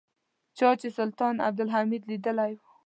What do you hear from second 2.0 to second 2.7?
لیدلی و.